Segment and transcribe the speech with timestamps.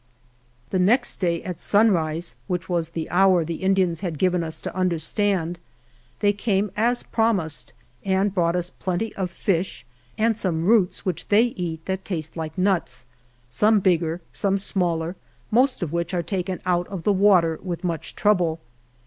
[0.71, 4.75] THE next day, at sunrise, which was the hour the Indians had given us to
[4.75, 5.59] understand,
[6.21, 7.65] they came as prom ised
[8.03, 9.85] and brought us plenty of fish
[10.17, 13.05] and some roots which they eat that taste like nuts,
[13.47, 15.15] some bigger, some smaller,
[15.51, 18.59] most of which are taken out of the water with much trouble.